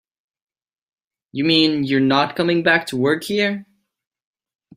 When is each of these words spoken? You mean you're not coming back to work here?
You 1.31 1.43
mean 1.45 1.83
you're 1.83 1.99
not 1.99 2.35
coming 2.35 2.63
back 2.63 2.87
to 2.87 2.97
work 2.97 3.23
here? 3.23 3.67